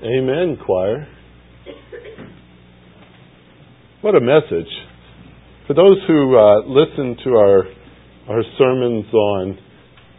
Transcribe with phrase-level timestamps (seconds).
[0.00, 1.08] Amen, choir.
[4.00, 4.70] What a message.
[5.66, 7.64] For those who uh, listen to our,
[8.28, 9.58] our sermons on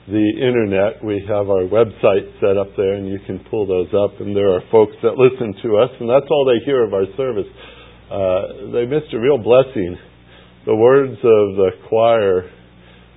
[0.10, 4.20] the internet, we have our website set up there and you can pull those up
[4.20, 7.05] and there are folks that listen to us and that's all they hear of our
[7.16, 7.48] service.
[8.11, 9.98] Uh, they missed a real blessing.
[10.66, 12.52] The words of the choir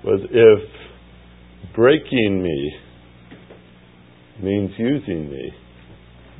[0.04, 2.72] was, if breaking me
[4.40, 5.50] means using me,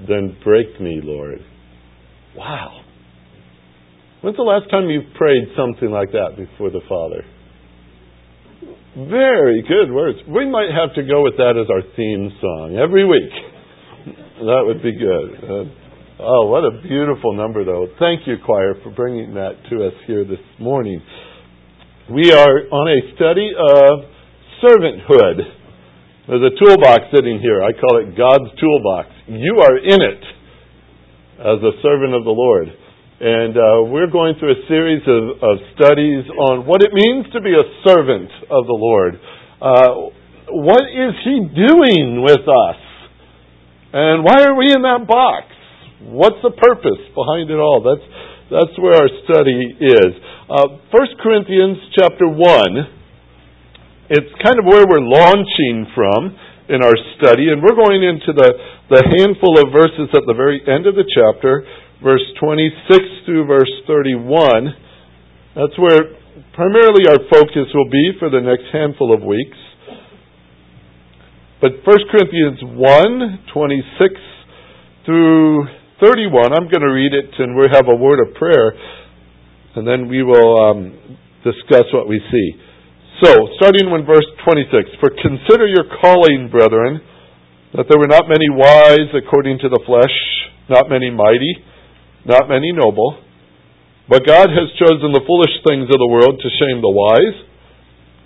[0.09, 1.41] then break me, Lord.
[2.37, 2.81] Wow.
[4.23, 7.25] When's the last time you prayed something like that before the Father?
[8.95, 10.19] Very good words.
[10.29, 13.33] We might have to go with that as our theme song every week.
[14.43, 15.39] That would be good.
[15.39, 15.71] Uh,
[16.19, 17.87] oh, what a beautiful number, though.
[18.01, 21.01] Thank you, choir, for bringing that to us here this morning.
[22.11, 24.03] We are on a study of
[24.59, 25.62] servanthood.
[26.23, 27.67] There's a toolbox sitting here.
[27.67, 29.11] I call it God's toolbox.
[29.27, 30.23] You are in it
[31.43, 32.71] as a servant of the Lord.
[33.19, 37.43] And uh, we're going through a series of, of, studies on what it means to
[37.43, 39.19] be a servant of the Lord.
[39.59, 40.15] Uh,
[40.63, 42.81] what is He doing with us?
[43.91, 45.51] And why are we in that box?
[46.07, 47.83] What's the purpose behind it all?
[47.83, 48.07] That's,
[48.47, 50.11] that's where our study is.
[50.47, 53.02] Uh, 1 Corinthians chapter 1
[54.11, 56.35] it's kind of where we're launching from
[56.69, 58.51] in our study, and we're going into the,
[58.91, 61.63] the handful of verses at the very end of the chapter,
[62.03, 64.75] verse 26 through verse 31.
[65.55, 66.19] That's where
[66.55, 69.59] primarily our focus will be for the next handful of weeks.
[71.61, 74.15] But 1 Corinthians 1, 26
[75.07, 75.67] through
[76.03, 78.75] 31, I'm going to read it and we'll have a word of prayer,
[79.77, 82.72] and then we will um, discuss what we see.
[83.23, 86.99] So, starting in verse 26, For consider your calling, brethren,
[87.71, 90.11] that there were not many wise according to the flesh,
[90.67, 91.55] not many mighty,
[92.27, 93.23] not many noble,
[94.11, 97.39] but God has chosen the foolish things of the world to shame the wise.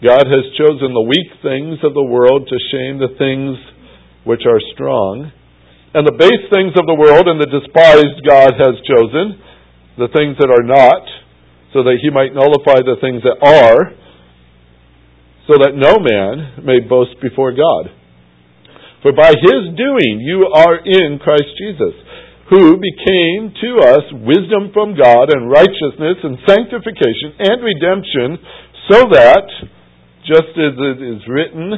[0.01, 3.61] God has chosen the weak things of the world to shame the things
[4.25, 5.29] which are strong.
[5.93, 9.45] And the base things of the world and the despised God has chosen,
[10.01, 11.05] the things that are not,
[11.77, 14.06] so that he might nullify the things that are
[15.47, 17.91] so that no man may boast before God.
[19.03, 21.95] For by his doing you are in Christ Jesus,
[22.51, 28.39] who became to us wisdom from God and righteousness and sanctification and redemption,
[28.91, 29.47] so that,
[30.27, 31.75] just as it is written,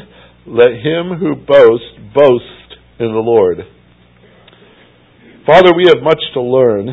[0.47, 2.69] let him who boasts boast
[3.01, 3.59] in the Lord.
[5.47, 6.89] Father, we have much to learn,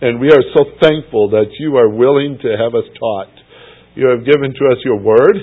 [0.00, 3.32] and we are so thankful that you are willing to have us taught.
[3.94, 5.36] You have given to us your word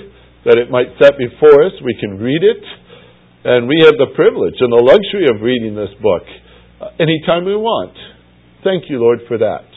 [0.44, 1.72] that it might set before us.
[1.84, 2.62] We can read it,
[3.44, 6.24] and we have the privilege and the luxury of reading this book
[6.80, 7.96] uh, anytime we want.
[8.64, 9.68] Thank you, Lord, for that.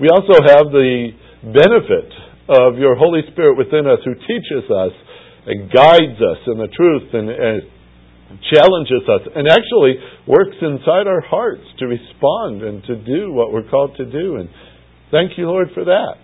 [0.00, 1.10] We also have the
[1.42, 2.10] benefit
[2.48, 4.94] of your Holy Spirit within us who teaches us
[5.46, 7.62] and guides us in the truth and, and
[8.52, 9.96] challenges us and actually
[10.26, 14.36] works inside our hearts to respond and to do what we're called to do.
[14.36, 14.48] And
[15.10, 16.20] thank you, Lord, for that.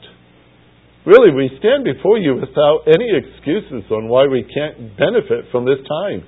[1.07, 5.85] Really, we stand before you without any excuses on why we can't benefit from this
[5.87, 6.25] time.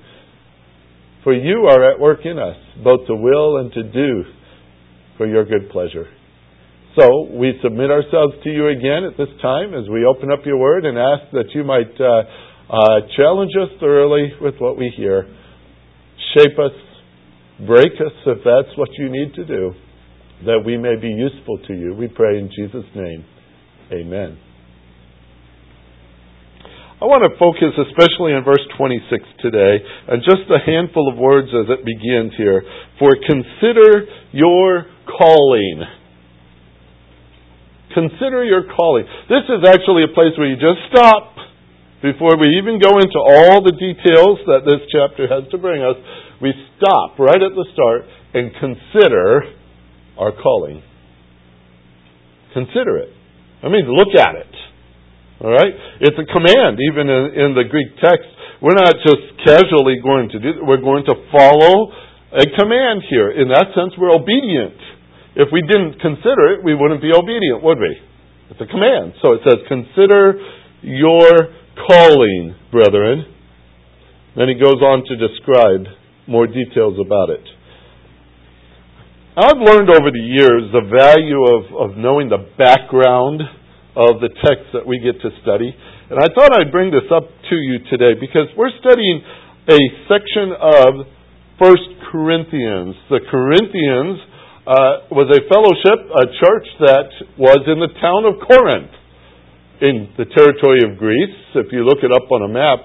[1.23, 4.23] For you are at work in us, both to will and to do
[5.17, 6.05] for your good pleasure.
[6.99, 10.57] So we submit ourselves to you again at this time as we open up your
[10.57, 12.23] word and ask that you might uh,
[12.69, 15.27] uh, challenge us thoroughly with what we hear,
[16.35, 16.71] shape us,
[17.65, 19.73] break us if that's what you need to do,
[20.45, 21.95] that we may be useful to you.
[21.95, 23.25] We pray in Jesus' name.
[23.91, 24.46] Amen.
[26.97, 31.53] I want to focus especially on verse 26 today and just a handful of words
[31.53, 32.65] as it begins here.
[32.97, 35.85] For consider your calling.
[37.93, 39.05] Consider your calling.
[39.29, 41.37] This is actually a place where you just stop
[42.01, 46.01] before we even go into all the details that this chapter has to bring us.
[46.41, 46.49] We
[46.81, 49.53] stop right at the start and consider
[50.17, 50.81] our calling.
[52.57, 53.13] Consider it.
[53.61, 54.66] I mean, look at it.
[55.41, 55.73] All right?
[56.01, 58.25] It's a command, even in, in the Greek text.
[58.61, 61.93] We're not just casually going to do We're going to follow
[62.33, 63.29] a command here.
[63.31, 64.77] In that sense, we're obedient.
[65.37, 67.93] If we didn't consider it, we wouldn't be obedient, would we?
[68.49, 69.13] It's a command.
[69.21, 70.41] So it says, Consider
[70.81, 71.29] your
[71.85, 73.25] calling, brethren.
[74.35, 75.85] Then he goes on to describe
[76.27, 77.45] more details about it.
[79.37, 83.41] I've learned over the years the value of, of knowing the background
[83.97, 85.73] of the text that we get to study.
[85.73, 89.25] And I thought I'd bring this up to you today because we're studying
[89.65, 90.91] a section of
[91.57, 92.93] 1 Corinthians.
[93.09, 94.21] The Corinthians
[94.69, 97.09] uh, was a fellowship, a church that
[97.41, 98.93] was in the town of Corinth
[99.81, 101.37] in the territory of Greece.
[101.57, 102.79] If you look it up on a map,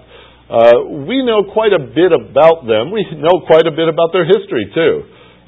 [0.48, 2.88] uh, we know quite a bit about them.
[2.88, 4.94] We know quite a bit about their history, too.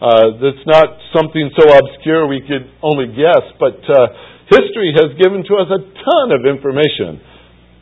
[0.04, 5.44] Uh, it's not something so obscure we could only guess, but uh, history has given
[5.46, 7.20] to us a ton of information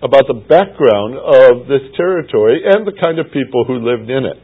[0.03, 4.39] about the background of this territory and the kind of people who lived in it.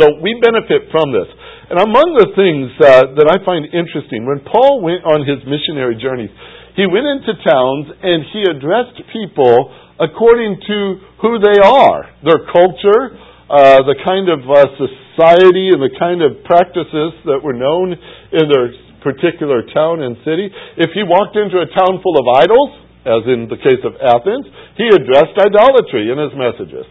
[0.00, 1.28] So we benefit from this.
[1.68, 6.00] And among the things uh, that I find interesting, when Paul went on his missionary
[6.00, 6.32] journeys,
[6.74, 9.68] he went into towns and he addressed people
[10.00, 10.78] according to
[11.20, 13.12] who they are, their culture,
[13.52, 18.44] uh, the kind of uh, society and the kind of practices that were known in
[18.48, 20.48] their particular town and city.
[20.76, 22.70] If he walked into a town full of idols,
[23.04, 24.44] as in the case of Athens,
[24.76, 26.84] he addressed idolatry in his messages.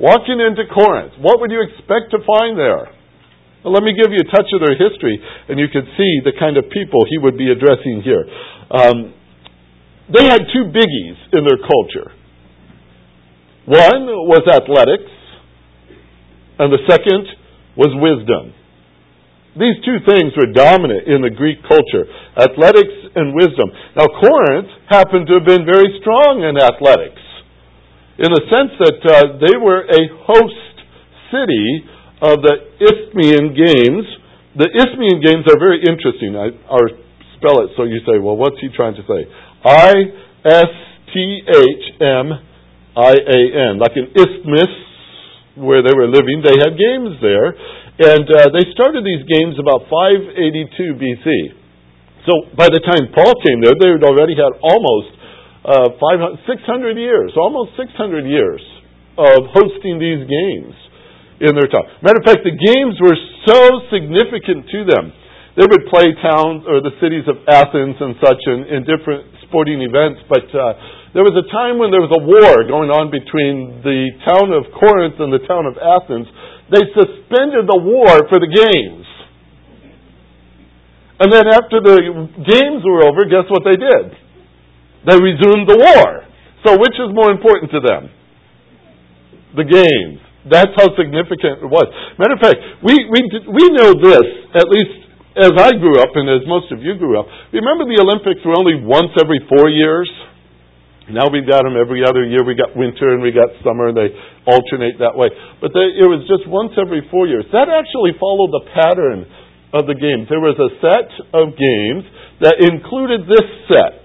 [0.00, 2.88] Walking into Corinth, what would you expect to find there?
[3.60, 6.32] Well, let me give you a touch of their history, and you can see the
[6.40, 8.24] kind of people he would be addressing here.
[8.72, 9.12] Um,
[10.08, 12.16] they had two biggies in their culture.
[13.68, 15.12] One was athletics,
[16.58, 17.28] and the second
[17.76, 18.56] was wisdom.
[19.58, 22.06] These two things were dominant in the Greek culture
[22.38, 23.66] athletics and wisdom.
[23.98, 27.18] Now, Corinth happened to have been very strong in athletics,
[28.22, 30.74] in the sense that uh, they were a host
[31.34, 31.66] city
[32.22, 34.06] of the Isthmian Games.
[34.54, 36.38] The Isthmian Games are very interesting.
[36.38, 36.86] I, our
[37.40, 39.26] spell it so you say, well, what's he trying to say?
[39.64, 39.92] I
[40.46, 40.72] S
[41.12, 42.26] T H M
[42.96, 43.40] I A
[43.72, 43.82] N.
[43.82, 44.72] Like an isthmus
[45.56, 47.56] where they were living, they had games there.
[48.00, 51.26] And uh, they started these games about 582 BC.
[52.24, 55.12] So by the time Paul came there, they had already had almost
[55.68, 58.64] uh, 500, 600 years, almost 600 years
[59.20, 60.72] of hosting these games
[61.44, 61.84] in their time.
[62.00, 65.12] Matter of fact, the games were so significant to them
[65.58, 69.82] they would play towns or the cities of Athens and such in, in different sporting
[69.82, 70.22] events.
[70.30, 74.14] But uh, there was a time when there was a war going on between the
[74.30, 76.30] town of Corinth and the town of Athens.
[76.70, 79.06] They suspended the war for the games.
[81.20, 81.98] And then after the
[82.48, 84.06] games were over, guess what they did?
[85.04, 86.24] They resumed the war.
[86.64, 88.08] So which is more important to them?
[89.58, 90.20] The games.
[90.48, 91.84] That's how significant it was.
[92.16, 93.20] Matter of fact, we, we,
[93.52, 94.24] we know this,
[94.56, 98.00] at least as I grew up and as most of you grew up, remember the
[98.00, 100.08] Olympics were only once every four years?
[101.12, 102.42] Now we've got them every other year.
[102.42, 103.90] We got winter and we got summer.
[103.90, 104.10] And they
[104.46, 105.28] alternate that way.
[105.60, 107.44] But they, it was just once every four years.
[107.52, 109.26] That actually followed the pattern
[109.70, 110.26] of the games.
[110.26, 112.02] There was a set of games
[112.42, 114.02] that included this set,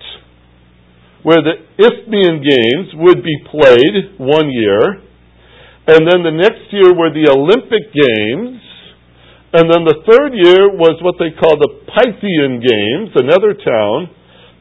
[1.23, 5.01] where the Isthmian Games would be played one year,
[5.89, 8.61] and then the next year were the Olympic Games,
[9.57, 14.13] and then the third year was what they call the Pythian Games, another town.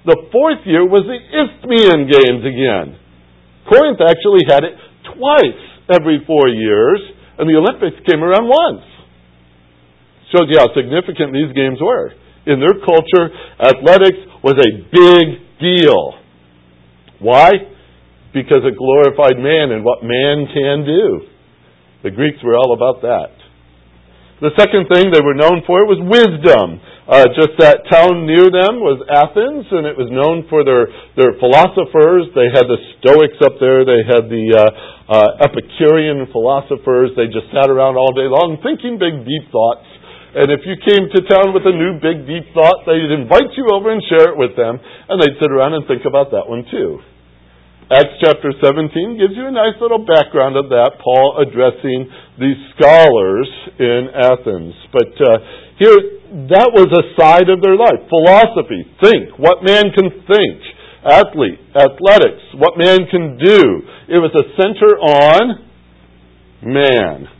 [0.05, 3.01] The fourth year was the Isthmian Games again.
[3.65, 4.77] Corinth actually had it
[5.17, 7.01] twice every four years,
[7.41, 8.85] and the Olympics came around once.
[10.29, 12.13] Shows you how significant these games were.
[12.45, 15.25] In their culture, athletics was a big
[15.57, 16.21] deal.
[17.25, 17.53] Why?
[18.37, 21.33] Because it glorified man and what man can do.
[22.05, 23.33] The Greeks were all about that.
[24.45, 26.77] The second thing they were known for was wisdom.
[27.05, 30.89] Uh, just that town near them was Athens, and it was known for their,
[31.21, 32.33] their philosophers.
[32.33, 33.85] They had the Stoics up there.
[33.85, 34.65] They had the uh,
[35.13, 37.13] uh, Epicurean philosophers.
[37.13, 39.85] They just sat around all day long thinking big, deep thoughts.
[40.35, 43.69] And if you came to town with a new big, deep thought, they'd invite you
[43.69, 46.65] over and share it with them, and they'd sit around and think about that one
[46.73, 47.05] too.
[47.93, 52.09] Acts chapter 17 gives you a nice little background of that, Paul addressing
[52.41, 53.45] these scholars
[53.77, 54.73] in Athens.
[54.89, 55.37] But uh,
[55.77, 58.11] here, that was a side of their life.
[58.11, 60.59] Philosophy, think, what man can think.
[61.07, 63.61] Athlete, athletics, what man can do.
[64.11, 65.63] It was a center on
[66.65, 67.31] man.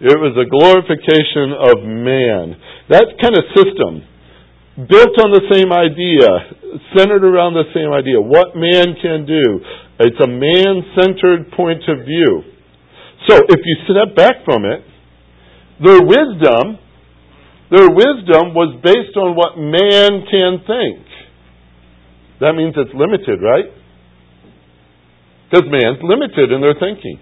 [0.00, 2.56] It was a glorification of man.
[2.88, 4.00] That kind of system
[4.88, 6.24] built on the same idea,
[6.96, 8.16] centered around the same idea.
[8.16, 9.44] What man can do.
[10.00, 12.48] It's a man centered point of view.
[13.28, 14.80] So if you step back from it,
[15.84, 16.80] their wisdom,
[17.70, 21.06] their wisdom was based on what man can think.
[22.42, 23.70] That means it's limited, right?
[25.46, 27.18] Because man's limited in their thinking.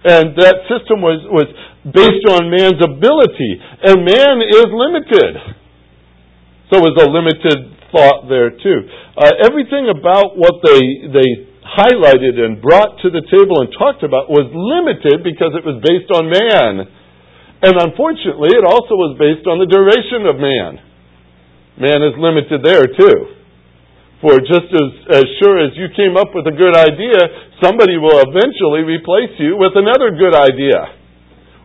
[0.00, 1.48] And that system was, was
[1.84, 3.52] based on man's ability.
[3.84, 5.60] And man is limited.
[6.72, 8.78] So it was a limited thought there too.
[9.18, 14.30] Uh, everything about what they they highlighted and brought to the table and talked about
[14.30, 16.86] was limited because it was based on man.
[17.60, 20.80] And unfortunately, it also was based on the duration of man.
[21.76, 23.36] Man is limited there too.
[24.20, 24.90] For just as,
[25.20, 27.20] as sure as you came up with a good idea,
[27.60, 31.00] somebody will eventually replace you with another good idea.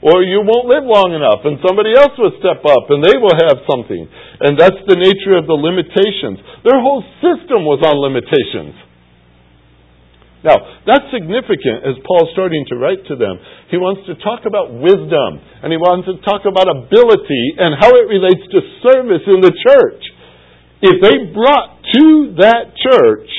[0.04, 3.36] Or you won't live long enough and somebody else will step up and they will
[3.48, 4.08] have something.
[4.44, 6.40] And that's the nature of the limitations.
[6.64, 8.76] Their whole system was on limitations.
[10.46, 13.42] Now, that's significant as Paul's starting to write to them.
[13.74, 17.90] He wants to talk about wisdom and he wants to talk about ability and how
[17.98, 20.06] it relates to service in the church.
[20.86, 22.06] If they brought to
[22.46, 23.30] that church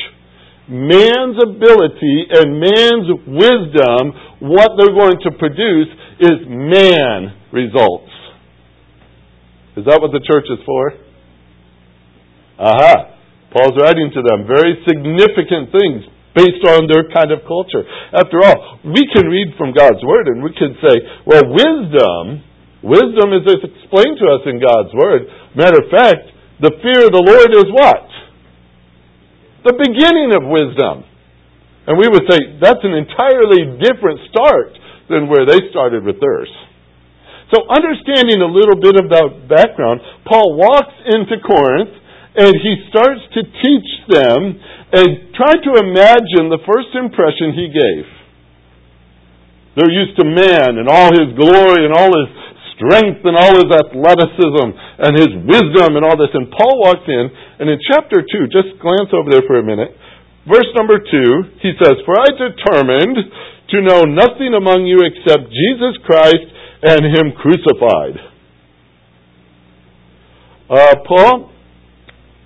[0.66, 4.02] man's ability and man's wisdom,
[4.42, 8.10] what they're going to produce is man results.
[9.78, 10.90] Is that what the church is for?
[12.58, 13.14] Aha.
[13.54, 17.80] Paul's writing to them very significant things based on their kind of culture.
[18.12, 22.44] After all, we can read from God's Word and we can say, well, wisdom,
[22.84, 25.24] wisdom is explained to us in God's Word.
[25.56, 26.28] Matter of fact,
[26.60, 28.04] the fear of the Lord is what?
[29.64, 31.08] The beginning of wisdom.
[31.88, 34.76] And we would say that's an entirely different start
[35.08, 36.52] than where they started with theirs.
[37.54, 41.94] So understanding a little bit of that background, Paul walks into Corinth
[42.36, 44.60] and he starts to teach them
[44.92, 48.04] and try to imagine the first impression he gave.
[49.76, 52.32] They're used to man and all his glory and all his
[52.76, 56.32] strength and all his athleticism and his wisdom and all this.
[56.32, 57.24] And Paul walks in,
[57.60, 59.96] and in chapter 2, just glance over there for a minute,
[60.48, 63.16] verse number 2, he says, For I determined
[63.72, 66.46] to know nothing among you except Jesus Christ
[66.84, 68.16] and Him crucified.
[70.68, 71.52] Uh, Paul,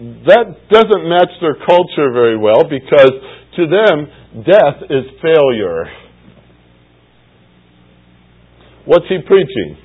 [0.00, 3.12] that doesn't match their culture very well because
[3.56, 5.84] to them, death is failure.
[8.86, 9.76] What's he preaching?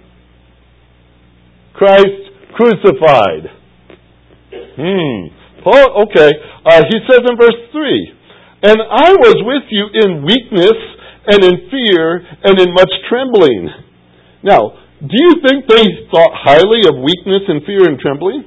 [1.73, 3.51] Christ crucified.
[4.79, 5.35] Hmm.
[5.63, 6.31] Paul, okay.
[6.63, 8.13] Uh, he says in verse 3
[8.63, 10.79] And I was with you in weakness
[11.27, 13.69] and in fear and in much trembling.
[14.43, 18.45] Now, do you think they thought highly of weakness and fear and trembling?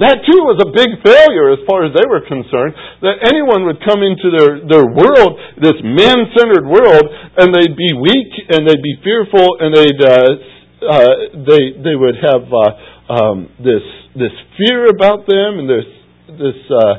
[0.00, 2.72] That too was a big failure as far as they were concerned.
[3.04, 7.04] That anyone would come into their, their world, this man centered world,
[7.36, 10.32] and they'd be weak and they'd be fearful and they'd, uh,
[10.88, 11.14] uh,
[11.44, 13.84] they, they would have uh, um, this,
[14.16, 15.88] this fear about them and this,
[16.32, 16.94] this uh,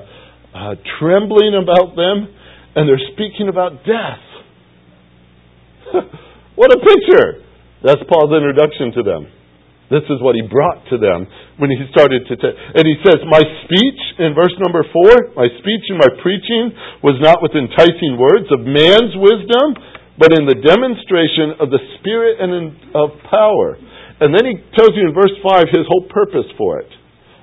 [0.53, 2.29] uh, trembling about them,
[2.75, 4.23] and they're speaking about death.
[6.55, 7.41] what a picture!
[7.83, 9.40] That's Paul's introduction to them.
[9.91, 11.27] This is what he brought to them
[11.59, 12.35] when he started to.
[12.39, 16.71] And he says, My speech, in verse number four, my speech and my preaching
[17.03, 19.75] was not with enticing words of man's wisdom,
[20.15, 23.75] but in the demonstration of the Spirit and in, of power.
[24.23, 26.87] And then he tells you in verse five his whole purpose for it.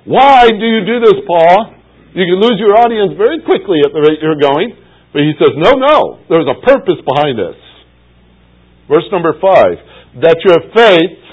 [0.09, 1.77] Why do you do this, Paul?
[2.17, 4.73] You can lose your audience very quickly at the rate you're going.
[5.13, 7.61] But he says, No, no, there's a purpose behind this.
[8.89, 9.77] Verse number five,
[10.25, 11.28] that your faith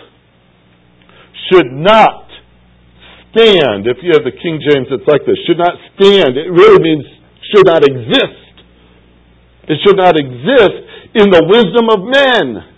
[1.50, 2.26] should not
[3.31, 3.87] stand.
[3.87, 6.37] If you have the King James, it's like this should not stand.
[6.37, 7.05] It really means
[7.53, 8.45] should not exist.
[9.69, 10.76] It should not exist
[11.15, 12.76] in the wisdom of men.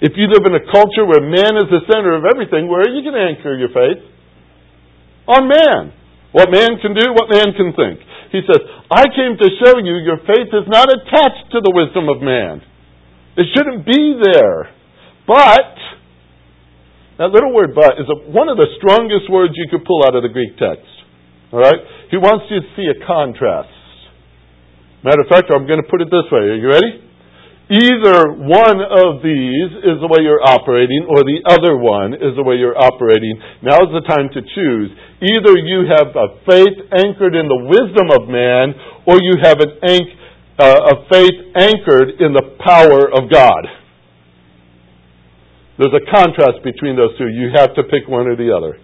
[0.00, 2.92] If you live in a culture where man is the center of everything, where are
[2.92, 4.04] you going to anchor your faith?
[5.28, 5.92] On man.
[6.32, 8.04] What man can do, what man can think.
[8.28, 8.60] He says,
[8.92, 12.60] I came to show you your faith is not attached to the wisdom of man.
[13.40, 14.68] It shouldn't be there.
[15.26, 15.72] But
[17.18, 20.14] that little word but is a, one of the strongest words you could pull out
[20.14, 20.88] of the Greek text.
[21.52, 21.80] All right?
[22.10, 23.72] He wants you to see a contrast.
[25.04, 26.50] Matter of fact, I'm going to put it this way.
[26.50, 27.06] Are you ready?
[27.66, 32.46] Either one of these is the way you're operating, or the other one is the
[32.46, 33.34] way you're operating.
[33.58, 34.94] Now is the time to choose.
[35.18, 38.70] Either you have a faith anchored in the wisdom of man,
[39.02, 40.14] or you have an anch-
[40.62, 43.66] uh, a faith anchored in the power of God.
[45.78, 47.28] There's a contrast between those two.
[47.28, 48.80] You have to pick one or the other.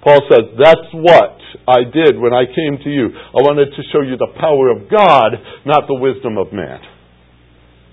[0.00, 1.36] Paul says, That's what
[1.68, 3.12] I did when I came to you.
[3.12, 5.36] I wanted to show you the power of God,
[5.66, 6.80] not the wisdom of man.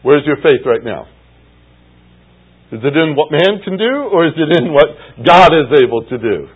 [0.03, 1.09] Where's your faith right now?
[2.71, 4.89] Is it in what man can do, or is it in what
[5.21, 6.47] God is able to do?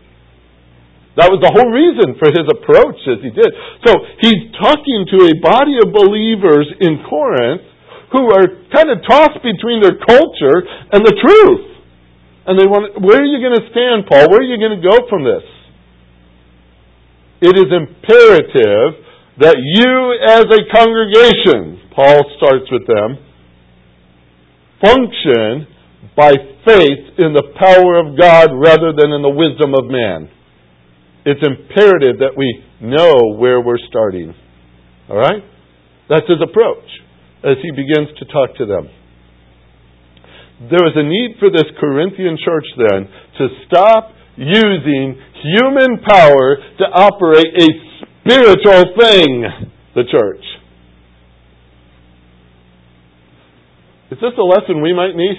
[1.17, 3.51] That was the whole reason for his approach as he did.
[3.83, 3.91] So
[4.23, 7.65] he's talking to a body of believers in Corinth
[8.11, 11.65] who are kind of tossed between their culture and the truth.
[12.49, 14.33] And they want, where are you going to stand, Paul?
[14.33, 15.45] Where are you going to go from this?
[17.45, 19.05] It is imperative
[19.37, 19.93] that you
[20.25, 23.21] as a congregation, Paul starts with them,
[24.81, 25.69] function
[26.17, 26.33] by
[26.65, 30.27] faith in the power of God rather than in the wisdom of man.
[31.25, 34.33] It's imperative that we know where we're starting.
[35.07, 35.43] All right?
[36.09, 36.89] That's his approach
[37.43, 38.89] as he begins to talk to them.
[40.69, 43.07] There is a need for this Corinthian church then
[43.39, 47.67] to stop using human power to operate a
[48.23, 49.43] spiritual thing,
[49.95, 50.43] the church.
[54.11, 55.37] Is this a lesson we might need?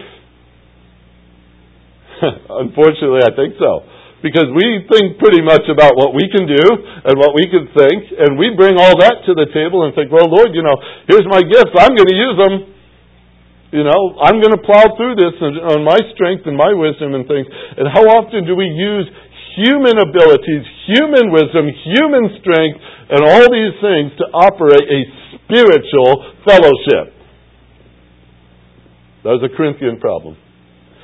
[2.48, 3.84] Unfortunately, I think so.
[4.20, 6.64] Because we think pretty much about what we can do
[7.08, 10.12] and what we can think, and we bring all that to the table and think,
[10.12, 10.76] well, Lord, you know,
[11.08, 11.72] here's my gifts.
[11.72, 12.54] I'm going to use them.
[13.72, 17.24] You know, I'm going to plow through this on my strength and my wisdom and
[17.24, 17.48] things.
[17.48, 19.08] And how often do we use
[19.56, 22.76] human abilities, human wisdom, human strength,
[23.08, 25.00] and all these things to operate a
[25.38, 26.12] spiritual
[26.44, 27.16] fellowship?
[29.24, 30.36] That was a Corinthian problem.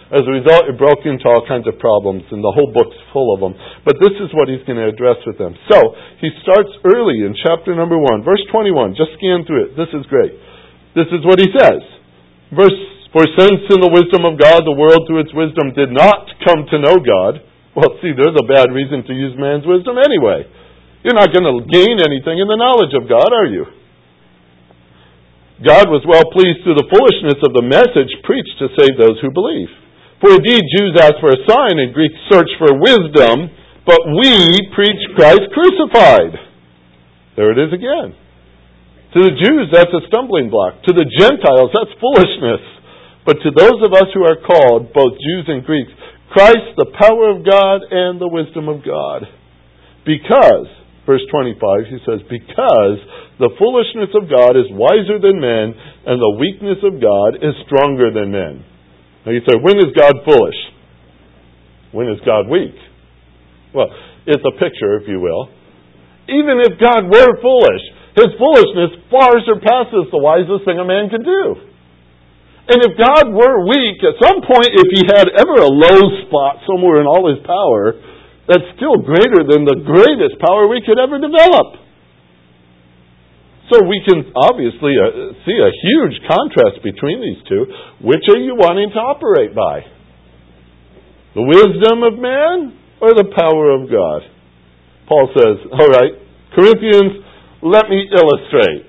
[0.07, 3.35] As a result, it broke into all kinds of problems, and the whole book's full
[3.35, 3.59] of them.
[3.83, 5.59] But this is what he's going to address with them.
[5.67, 8.95] So, he starts early in chapter number 1, verse 21.
[8.95, 9.71] Just scan through it.
[9.75, 10.31] This is great.
[10.95, 11.83] This is what he says.
[12.55, 12.79] Verse,
[13.11, 16.71] For since in the wisdom of God, the world through its wisdom did not come
[16.71, 17.43] to know God,
[17.75, 20.47] well, see, there's a bad reason to use man's wisdom anyway.
[21.03, 23.67] You're not going to gain anything in the knowledge of God, are you?
[25.67, 29.35] God was well pleased through the foolishness of the message preached to save those who
[29.35, 29.69] believe.
[30.21, 33.53] For indeed, Jews ask for a sign and Greeks search for wisdom,
[33.85, 34.33] but we
[34.73, 36.33] preach Christ crucified.
[37.37, 38.17] There it is again.
[39.13, 40.83] To the Jews, that's a stumbling block.
[40.89, 42.65] To the Gentiles, that's foolishness.
[43.25, 45.93] But to those of us who are called, both Jews and Greeks,
[46.33, 49.29] Christ, the power of God and the wisdom of God.
[50.05, 50.69] Because,
[51.05, 52.99] verse 25, he says, Because
[53.39, 58.13] the foolishness of God is wiser than men, and the weakness of God is stronger
[58.13, 58.65] than men.
[59.27, 60.55] Now you say, when is God foolish?
[61.91, 62.79] When is God weak?
[63.75, 63.91] Well,
[64.23, 65.51] it's a picture, if you will.
[66.31, 67.83] Even if God were foolish,
[68.15, 71.43] his foolishness far surpasses the wisest thing a man can do.
[72.71, 76.63] And if God were weak, at some point, if he had ever a low spot
[76.67, 77.99] somewhere in all his power,
[78.47, 81.86] that's still greater than the greatest power we could ever develop.
[83.73, 87.67] So we can obviously uh, see a huge contrast between these two.
[88.07, 89.83] Which are you wanting to operate by?
[91.35, 94.23] The wisdom of man or the power of God?
[95.11, 96.15] Paul says, all right,
[96.55, 97.27] Corinthians,
[97.63, 98.87] let me illustrate.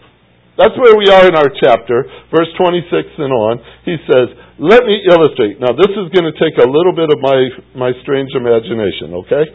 [0.58, 3.62] That's where we are in our chapter, verse 26 and on.
[3.86, 5.62] He says, let me illustrate.
[5.62, 7.38] Now, this is going to take a little bit of my,
[7.78, 9.46] my strange imagination, okay?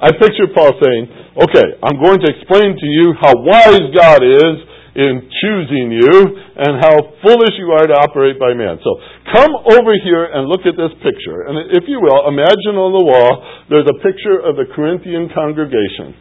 [0.00, 1.04] I picture Paul saying,
[1.36, 4.54] okay, I'm going to explain to you how wise God is
[4.96, 6.16] in choosing you
[6.56, 8.80] and how foolish you are to operate by man.
[8.82, 8.90] So
[9.30, 11.46] come over here and look at this picture.
[11.46, 13.30] And if you will, imagine on the wall
[13.70, 16.16] there's a picture of the Corinthian congregation.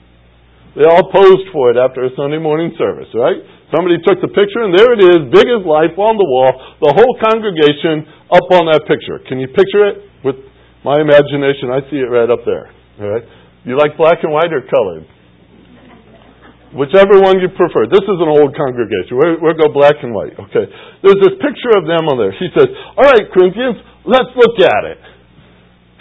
[0.78, 3.42] They all posed for it after a Sunday morning service, right?
[3.74, 6.94] Somebody took the picture and there it is, big as life on the wall, the
[6.94, 9.18] whole congregation up on that picture.
[9.26, 9.96] Can you picture it?
[10.22, 10.36] With
[10.86, 12.70] my imagination, I see it right up there.
[13.02, 13.26] All right?
[13.70, 15.06] You like black and white or colored?
[16.74, 17.86] Whichever one you prefer.
[17.86, 19.14] This is an old congregation.
[19.14, 20.34] We'll, we'll go black and white.
[20.34, 20.66] Okay.
[21.06, 22.34] There's this picture of them on there.
[22.34, 22.66] He says,
[22.98, 23.78] All right, Corinthians,
[24.10, 24.98] let's look at it.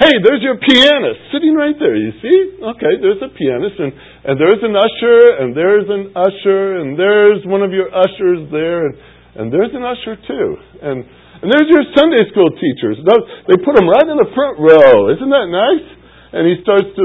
[0.00, 1.92] Hey, there's your pianist sitting right there.
[1.92, 2.38] You see?
[2.56, 3.92] Okay, there's a pianist, and,
[4.32, 8.88] and there's an usher, and there's an usher, and there's one of your ushers there,
[8.88, 8.94] and,
[9.36, 10.48] and there's an usher too.
[10.80, 11.04] And,
[11.44, 12.96] and there's your Sunday school teachers.
[13.44, 15.12] They put them right in the front row.
[15.12, 15.97] Isn't that nice?
[16.32, 17.04] And he starts to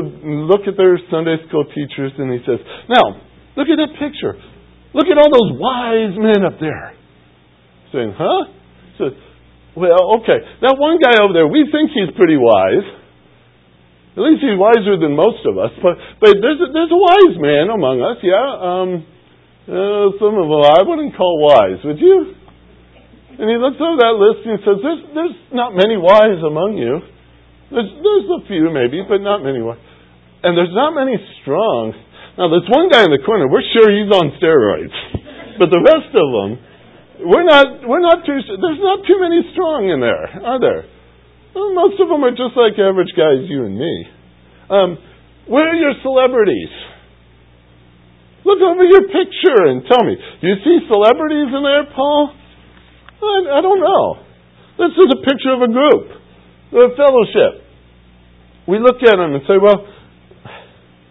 [0.52, 2.60] look at their Sunday school teachers and he says,
[2.92, 3.24] Now,
[3.56, 4.36] look at that picture.
[4.92, 6.94] Look at all those wise men up there.
[7.96, 8.52] Saying, Huh?
[8.52, 9.16] He says,
[9.80, 10.44] Well, okay.
[10.60, 13.04] That one guy over there, we think he's pretty wise.
[14.14, 15.74] At least he's wiser than most of us.
[15.82, 18.46] But, but there's, a, there's a wise man among us, yeah.
[18.46, 18.90] Um,
[19.66, 22.36] uh, some of them I wouldn't call wise, would you?
[23.40, 26.76] And he looks over that list and he says, There's, there's not many wise among
[26.78, 27.13] you.
[27.74, 29.60] There's, there's a few maybe, but not many.
[29.60, 31.98] And there's not many strong.
[32.38, 33.50] Now, there's one guy in the corner.
[33.50, 34.98] We're sure he's on steroids,
[35.58, 36.50] but the rest of them,
[37.30, 37.86] we're not.
[37.86, 38.38] We're not too.
[38.38, 40.82] There's not too many strong in there, are there?
[41.54, 43.94] Well, most of them are just like average guys, you and me.
[44.70, 44.90] Um,
[45.46, 46.74] where are your celebrities?
[48.44, 50.18] Look over your picture and tell me.
[50.18, 52.34] Do you see celebrities in there, Paul?
[53.22, 54.26] I, I don't know.
[54.82, 56.06] This is a picture of a group,
[56.80, 57.64] a fellowship
[58.68, 59.84] we look at them and say, well,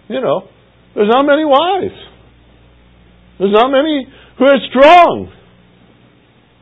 [0.08, 0.48] you know,
[0.94, 1.96] there's not many wise.
[3.38, 5.32] There's not many who are strong.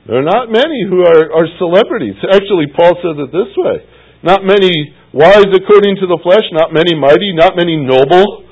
[0.06, 2.18] There are not many who are, are celebrities.
[2.26, 3.84] Actually, Paul says it this way
[4.26, 8.46] Not many wise according to the flesh, not many mighty, not many noble.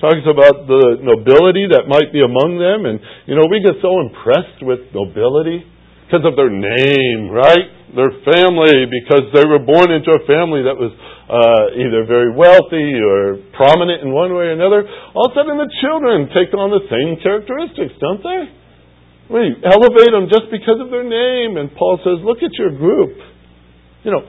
[0.00, 2.84] Talks about the nobility that might be among them.
[2.84, 5.64] And, you know, we get so impressed with nobility
[6.06, 7.68] because of their name, right?
[7.96, 10.92] Their family, because they were born into a family that was
[11.24, 14.84] uh, either very wealthy or prominent in one way or another.
[15.16, 18.40] All of a sudden, the children take on the same characteristics, don't they?
[19.32, 21.56] We elevate them just because of their name.
[21.56, 23.16] And Paul says, look at your group.
[24.04, 24.22] You know,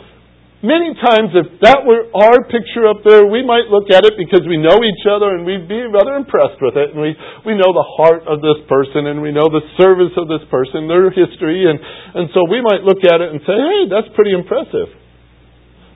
[0.65, 4.41] many times if that were our picture up there, we might look at it because
[4.43, 6.91] we know each other and we'd be rather impressed with it.
[6.91, 7.13] And we,
[7.45, 10.89] we know the heart of this person and we know the service of this person,
[10.89, 11.69] their history.
[11.69, 14.89] And, and so we might look at it and say, hey, that's pretty impressive.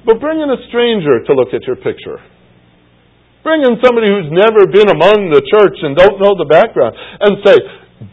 [0.06, 2.22] But bring in a stranger to look at your picture.
[3.44, 7.42] Bring in somebody who's never been among the church and don't know the background and
[7.42, 7.56] say,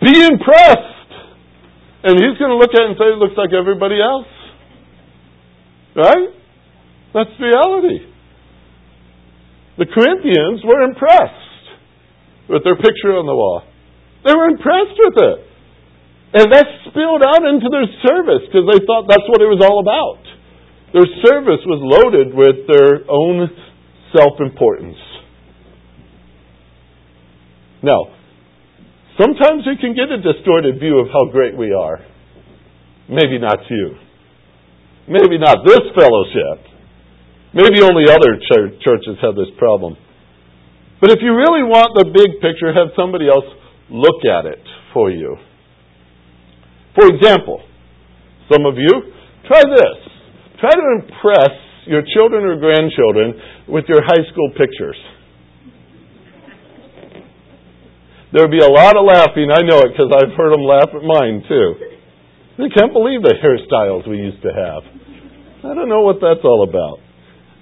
[0.01, 1.13] be impressed.
[2.07, 4.31] And he's going to look at it and say, it looks like everybody else.
[5.97, 6.31] Right?
[7.17, 8.13] That's reality.
[9.81, 11.65] The Corinthians were impressed
[12.53, 13.65] with their picture on the wall.
[14.25, 15.39] They were impressed with it.
[16.37, 19.81] And that spilled out into their service because they thought that's what it was all
[19.81, 20.21] about.
[20.93, 23.49] Their service was loaded with their own
[24.13, 25.01] self importance.
[27.83, 28.17] Now,
[29.17, 32.05] Sometimes we can get a distorted view of how great we are.
[33.09, 33.97] Maybe not you.
[35.09, 36.76] Maybe not this fellowship.
[37.55, 39.97] Maybe only other ch- churches have this problem.
[41.01, 43.45] But if you really want the big picture, have somebody else
[43.91, 45.37] look at it for you.
[46.95, 47.61] For example,
[48.51, 49.13] some of you,
[49.47, 49.99] try this.
[50.61, 51.53] Try to impress
[51.87, 54.97] your children or grandchildren with your high school pictures.
[58.33, 59.49] There'd be a lot of laughing.
[59.53, 61.69] I know it because I've heard them laugh at mine too.
[62.59, 64.83] They can't believe the hairstyles we used to have.
[65.65, 67.06] I don't know what that's all about.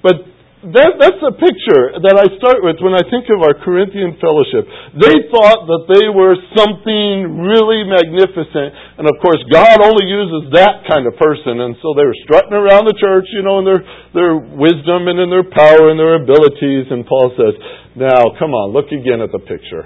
[0.05, 0.21] But
[0.64, 4.64] that, that's a picture that I start with when I think of our Corinthian fellowship.
[4.97, 8.73] They thought that they were something really magnificent.
[8.97, 11.61] And of course, God only uses that kind of person.
[11.61, 13.83] And so they were strutting around the church, you know, in their,
[14.17, 16.88] their wisdom and in their power and their abilities.
[16.88, 17.57] And Paul says,
[17.97, 19.85] now, come on, look again at the picture.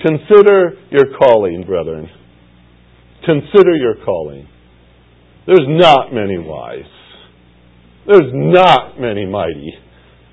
[0.00, 2.08] Consider your calling, brethren.
[3.28, 4.48] Consider your calling.
[5.44, 6.88] There's not many wise.
[8.06, 9.74] There's not many mighty.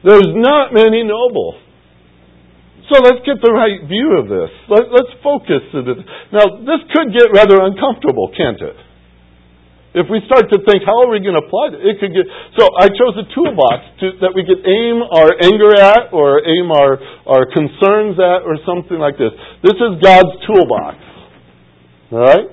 [0.04, 1.60] There's not many noble.
[2.88, 4.52] So let's get the right view of this.
[4.72, 5.60] Let, us focus.
[6.32, 8.78] Now, this could get rather uncomfortable, can't it?
[9.98, 11.82] If we start to think, how are we going to apply it?
[11.82, 12.30] It could get.
[12.54, 16.70] So I chose a toolbox to, that we could aim our anger at, or aim
[16.70, 19.34] our our concerns at, or something like this.
[19.66, 21.02] This is God's toolbox.
[22.14, 22.46] All right,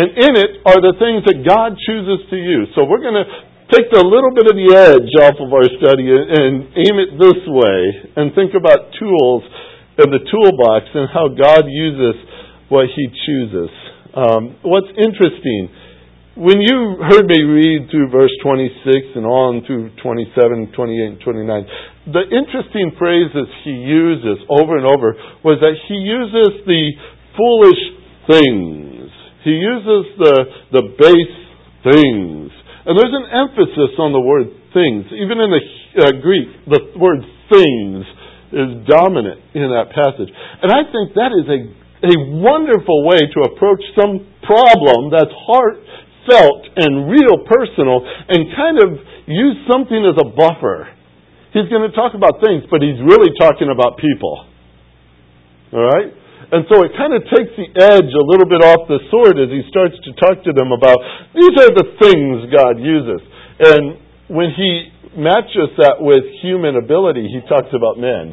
[0.00, 2.72] and in it are the things that God chooses to use.
[2.72, 3.28] So we're going to
[3.72, 7.40] take a little bit of the edge off of our study and aim it this
[7.46, 7.78] way,
[8.16, 9.42] and think about tools
[9.98, 12.16] in the toolbox and how God uses
[12.68, 13.70] what He chooses.
[14.14, 15.68] Um, what's interesting
[16.38, 21.66] when you heard me read through verse 26 and on through 27, 28, and 29,
[22.14, 26.94] the interesting phrases he uses over and over was that he uses the
[27.34, 27.82] foolish
[28.30, 29.10] things.
[29.42, 30.36] He uses the,
[30.78, 31.38] the base
[31.82, 32.47] things.
[32.88, 35.12] And there's an emphasis on the word things.
[35.12, 35.62] Even in the
[36.00, 37.20] uh, Greek, the word
[37.52, 38.00] things
[38.48, 40.32] is dominant in that passage.
[40.32, 41.60] And I think that is a,
[42.08, 45.84] a wonderful way to approach some problem that's hard,
[46.24, 48.88] felt and real personal and kind of
[49.28, 50.88] use something as a buffer.
[51.52, 54.48] He's going to talk about things, but he's really talking about people.
[55.76, 56.08] All right?
[56.48, 59.52] And so it kind of takes the edge a little bit off the sword as
[59.52, 60.96] he starts to talk to them about
[61.36, 63.20] these are the things God uses.
[63.60, 64.00] And
[64.32, 68.32] when he matches that with human ability, he talks about men.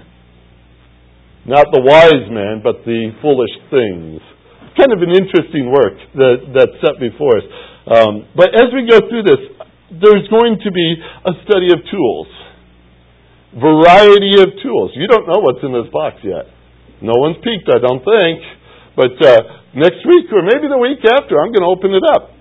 [1.44, 4.24] Not the wise men, but the foolish things.
[4.80, 7.48] Kind of an interesting work that, that's set before us.
[7.86, 9.44] Um, but as we go through this,
[9.92, 12.28] there's going to be a study of tools.
[13.60, 14.96] Variety of tools.
[14.96, 16.55] You don't know what's in this box yet.
[17.06, 18.38] No one's peeked, I don't think.
[18.98, 22.34] But uh, next week, or maybe the week after, I'm going to open it up.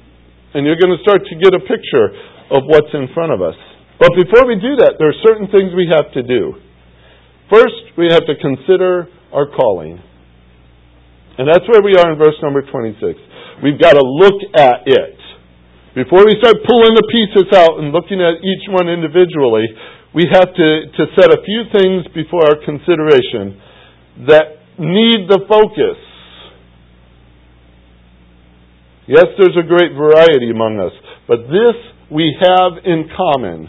[0.56, 2.08] And you're going to start to get a picture
[2.48, 3.58] of what's in front of us.
[4.00, 6.56] But before we do that, there are certain things we have to do.
[7.52, 10.00] First, we have to consider our calling.
[11.36, 13.02] And that's where we are in verse number 26.
[13.62, 15.18] We've got to look at it.
[15.94, 19.66] Before we start pulling the pieces out and looking at each one individually,
[20.14, 23.58] we have to, to set a few things before our consideration
[24.26, 25.98] that need the focus.
[29.06, 30.92] Yes, there's a great variety among us,
[31.28, 31.76] but this
[32.10, 33.68] we have in common.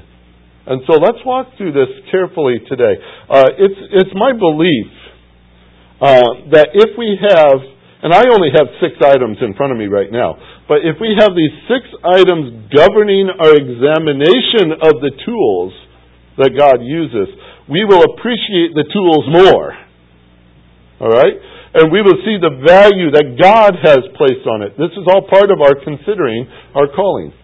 [0.65, 2.97] And so let's walk through this carefully today.
[3.29, 4.89] Uh, it's, it's my belief
[6.01, 7.57] uh, that if we have,
[8.01, 11.13] and I only have six items in front of me right now, but if we
[11.19, 15.73] have these six items governing our examination of the tools
[16.41, 17.29] that God uses,
[17.69, 19.84] we will appreciate the tools more.
[21.05, 21.37] All right?
[21.75, 24.79] and we will see the value that God has placed on it.
[24.79, 27.35] This is all part of our considering our calling.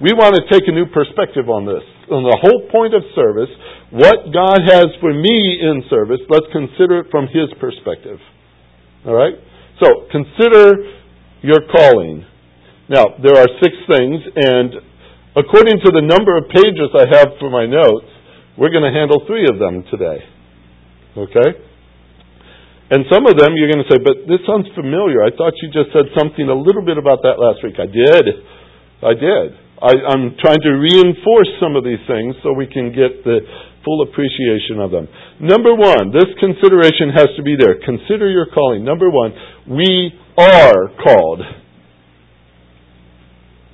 [0.00, 1.84] We want to take a new perspective on this.
[2.08, 3.52] On the whole point of service,
[3.92, 8.16] what God has for me in service, let's consider it from His perspective.
[9.04, 9.36] All right?
[9.84, 10.96] So, consider
[11.44, 12.24] your calling.
[12.88, 14.80] Now, there are six things, and
[15.36, 18.08] according to the number of pages I have for my notes,
[18.56, 20.24] we're going to handle three of them today.
[21.20, 21.73] Okay?
[22.90, 25.24] And some of them you're going to say, but this sounds familiar.
[25.24, 27.80] I thought you just said something a little bit about that last week.
[27.80, 28.24] I did.
[29.00, 29.48] I did.
[29.80, 33.40] I, I'm trying to reinforce some of these things so we can get the
[33.84, 35.08] full appreciation of them.
[35.40, 37.80] Number one, this consideration has to be there.
[37.84, 38.84] Consider your calling.
[38.84, 39.32] Number one,
[39.68, 41.40] we are called.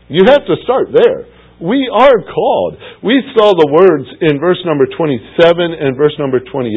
[0.09, 1.30] You have to start there.
[1.61, 2.81] We are called.
[3.05, 5.29] We saw the words in verse number 27
[5.77, 6.73] and verse number 28.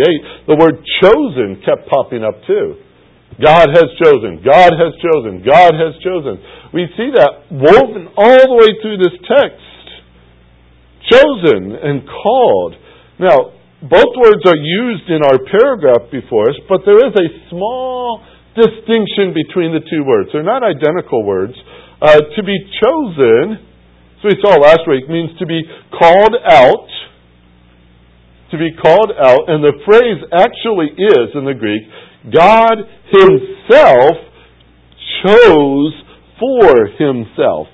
[0.48, 2.84] The word chosen kept popping up too.
[3.40, 4.44] God has chosen.
[4.46, 5.42] God has chosen.
[5.42, 6.38] God has chosen.
[6.76, 9.64] We see that woven all the way through this text.
[11.10, 12.76] Chosen and called.
[13.18, 18.24] Now, both words are used in our paragraph before us, but there is a small
[18.56, 20.30] distinction between the two words.
[20.32, 21.54] They're not identical words.
[22.02, 23.73] Uh, to be chosen
[24.24, 25.60] so we saw last week means to be
[25.92, 26.88] called out.
[28.52, 29.52] To be called out.
[29.52, 31.84] And the phrase actually is, in the Greek,
[32.32, 34.16] God Himself
[35.28, 35.92] chose
[36.40, 37.68] for Himself.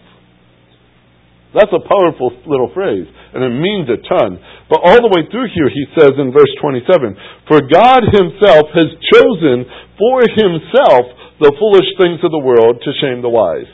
[1.54, 4.42] That's a powerful little phrase, and it means a ton.
[4.74, 8.90] But all the way through here, he says in verse 27 For God Himself has
[9.14, 9.70] chosen
[10.02, 13.70] for Himself the foolish things of the world to shame the wise.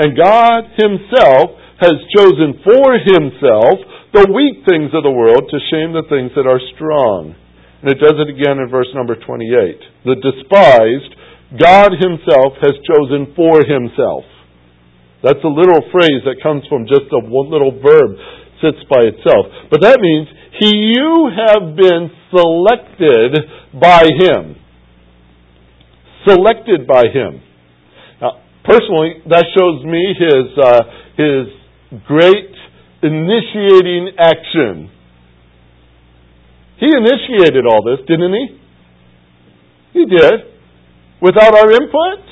[0.00, 3.76] And God Himself has chosen for himself
[4.12, 7.32] the weak things of the world to shame the things that are strong.
[7.80, 10.04] And it does it again in verse number 28.
[10.04, 11.12] The despised,
[11.56, 14.28] God himself has chosen for himself.
[15.24, 18.16] That's a little phrase that comes from just a one little verb
[18.60, 19.48] sits by itself.
[19.72, 20.28] But that means
[20.60, 23.40] he, you have been selected
[23.72, 24.60] by him.
[26.28, 27.40] Selected by him.
[28.20, 30.82] Now, personally, that shows me his, uh,
[31.16, 31.59] his
[31.90, 32.54] great
[33.02, 34.90] initiating action.
[36.78, 38.46] He initiated all this, didn't he?
[39.92, 40.34] He did.
[41.20, 42.22] Without our input?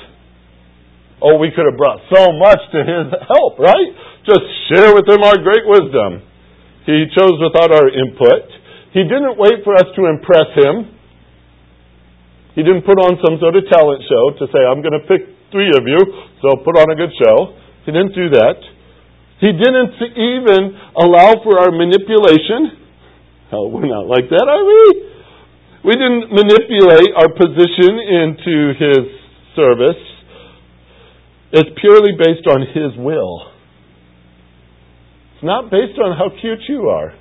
[1.21, 3.91] Oh, we could have brought so much to his help, right?
[4.25, 6.23] Just share with him our great wisdom.
[6.87, 8.47] He chose without our input.
[8.95, 10.95] He didn't wait for us to impress him.
[12.55, 15.21] He didn't put on some sort of talent show to say, I'm going to pick
[15.51, 16.01] three of you,
[16.41, 17.53] so put on a good show.
[17.85, 18.57] He didn't do that.
[19.39, 22.75] He didn't even allow for our manipulation.
[23.49, 25.09] Hell, we're not like that, are we?
[25.85, 29.03] We didn't manipulate our position into His
[29.55, 30.03] service.
[31.53, 33.47] It's purely based on His will.
[35.35, 37.13] It's not based on how cute you are.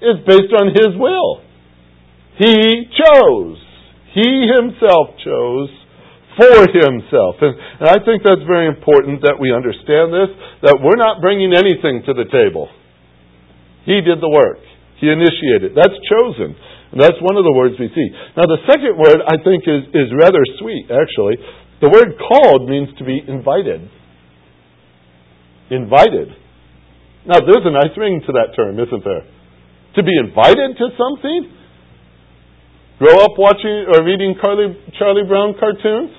[0.00, 1.42] It's based on His will.
[2.38, 3.58] He chose.
[4.14, 5.79] He Himself chose
[6.40, 7.36] for himself.
[7.44, 10.32] And, and I think that's very important that we understand this,
[10.64, 12.72] that we're not bringing anything to the table.
[13.84, 14.64] He did the work.
[14.96, 15.76] He initiated.
[15.76, 16.56] That's chosen.
[16.92, 18.08] And that's one of the words we see.
[18.36, 21.36] Now, the second word I think is, is rather sweet, actually.
[21.80, 23.88] The word called means to be invited.
[25.70, 26.28] Invited.
[27.24, 29.24] Now, there's a nice ring to that term, isn't there?
[29.96, 31.40] To be invited to something?
[32.98, 36.10] Grow up watching or reading Carly, Charlie Brown cartoons?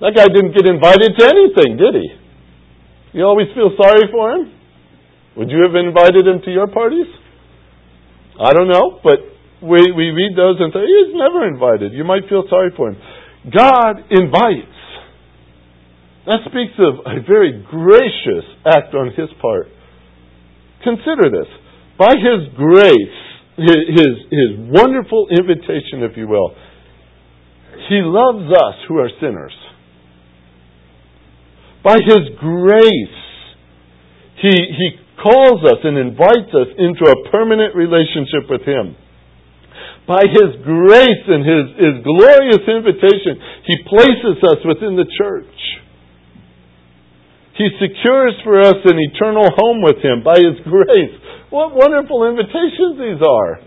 [0.00, 2.08] That guy didn't get invited to anything, did he?
[3.16, 4.52] You always feel sorry for him?
[5.36, 7.08] Would you have invited him to your parties?
[8.36, 9.16] I don't know, but
[9.64, 11.92] we, we read those and say, he's never invited.
[11.92, 13.00] You might feel sorry for him.
[13.48, 14.76] God invites.
[16.26, 19.68] That speaks of a very gracious act on his part.
[20.84, 21.48] Consider this.
[21.96, 23.16] By his grace,
[23.56, 26.52] his, his, his wonderful invitation, if you will,
[27.88, 29.54] he loves us who are sinners.
[31.86, 33.18] By His grace,
[34.42, 34.88] He, he
[35.22, 38.98] calls us and invites us into a permanent relationship with Him.
[40.02, 43.38] By His grace and His, His glorious invitation,
[43.70, 45.54] He places us within the church.
[47.54, 51.14] He secures for us an eternal home with Him by His grace.
[51.54, 53.62] What wonderful invitations these are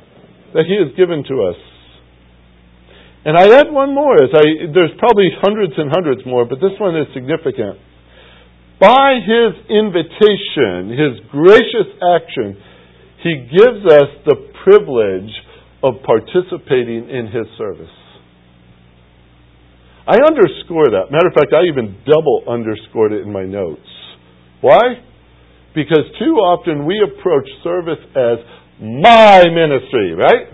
[0.59, 1.59] that He has given to us.
[3.23, 4.15] And I add one more.
[4.19, 7.79] As I, there's probably hundreds and hundreds more, but this one is significant.
[8.79, 12.57] By His invitation, His gracious action,
[13.23, 15.31] He gives us the privilege
[15.83, 17.91] of participating in His service.
[20.07, 21.11] I underscore that.
[21.11, 23.85] Matter of fact, I even double underscored it in my notes.
[24.61, 25.05] Why?
[25.75, 28.41] Because too often we approach service as
[28.81, 30.47] my ministry, right?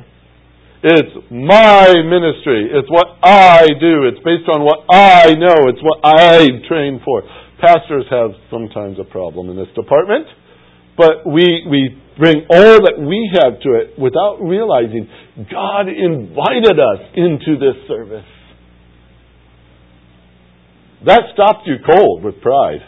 [0.84, 2.70] It's my ministry.
[2.74, 4.12] It's what I do.
[4.12, 5.72] It's based on what I know.
[5.72, 7.24] It's what I'm trained for.
[7.60, 10.28] Pastors have sometimes a problem in this department,
[10.98, 15.08] but we, we bring all that we have to it without realizing
[15.52, 18.28] God invited us into this service.
[21.06, 22.82] That stopped you cold with pride.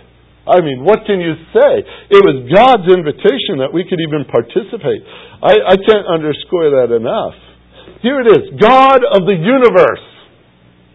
[0.47, 1.71] I mean, what can you say?
[2.09, 5.03] It was God's invitation that we could even participate.
[5.43, 7.35] I, I can't underscore that enough.
[8.01, 10.05] Here it is God of the universe.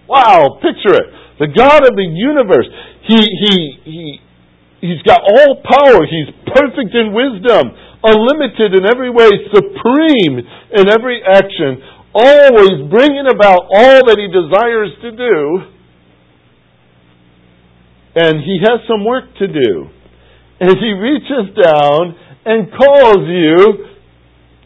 [0.09, 1.22] Wow, picture it.
[1.43, 2.71] The God of the universe.
[3.11, 4.05] He, he, he,
[4.79, 6.07] he's got all power.
[6.07, 7.75] He's perfect in wisdom,
[8.07, 10.39] unlimited in every way, supreme
[10.71, 11.83] in every action,
[12.15, 15.73] always bringing about all that he desires to do
[18.15, 19.89] and he has some work to do.
[20.61, 23.87] And he reaches down and calls you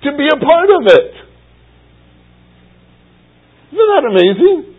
[0.03, 1.13] to be a part of it.
[3.73, 4.76] Isn't that amazing?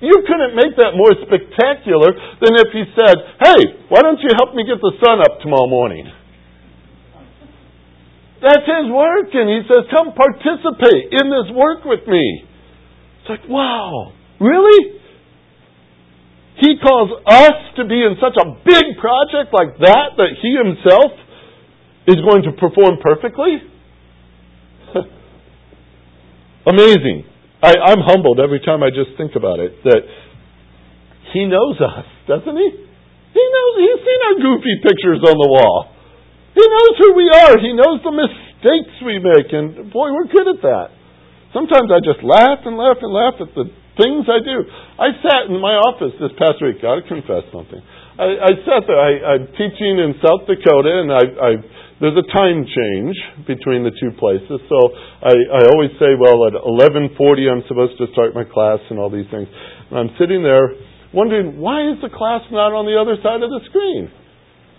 [0.00, 2.12] You couldn't make that more spectacular
[2.44, 5.68] than if he said, Hey, why don't you help me get the sun up tomorrow
[5.68, 6.04] morning?
[8.44, 12.44] That's his work, and he says, Come participate in this work with me.
[13.20, 15.00] It's like, wow, really?
[16.60, 21.12] He calls us to be in such a big project like that that He Himself
[22.06, 23.56] is going to perform perfectly?
[26.66, 27.24] Amazing.
[27.62, 30.02] I, I'm humbled every time I just think about it that
[31.32, 32.68] He knows us, doesn't He?
[33.32, 35.92] He knows, He's seen our goofy pictures on the wall.
[36.56, 37.54] He knows who we are.
[37.60, 40.88] He knows the mistakes we make, and boy, we're good at that.
[41.52, 44.64] Sometimes I just laugh and laugh and laugh at the things I do.
[45.00, 46.80] I sat in my office this past week.
[46.80, 47.80] Got to confess something.
[48.16, 48.96] I, I sat there.
[49.00, 51.50] I, I'm teaching in South Dakota, and I, I
[52.00, 53.16] there's a time change
[53.48, 54.60] between the two places.
[54.68, 54.78] So
[55.24, 57.16] I, I always say, well, at 11:40
[57.48, 59.48] I'm supposed to start my class and all these things.
[59.90, 60.76] And I'm sitting there
[61.16, 64.12] wondering why is the class not on the other side of the screen?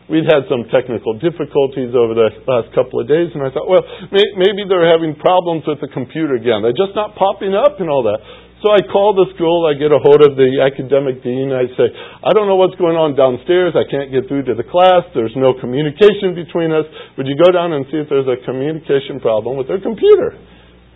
[0.08, 3.84] We'd had some technical difficulties over the last couple of days, and I thought, well,
[4.08, 6.64] may, maybe they're having problems with the computer again.
[6.64, 8.24] They're just not popping up and all that.
[8.66, 11.94] So I call the school, I get a hold of the academic dean, I say,
[11.94, 15.38] I don't know what's going on downstairs, I can't get through to the class, there's
[15.38, 16.90] no communication between us.
[17.22, 20.34] Would you go down and see if there's a communication problem with their computer?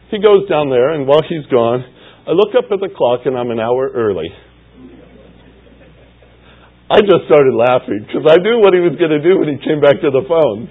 [0.09, 1.85] He goes down there, and while he's gone,
[2.25, 4.33] I look up at the clock and I'm an hour early.
[6.89, 9.61] I just started laughing because I knew what he was going to do when he
[9.61, 10.65] came back to the phone.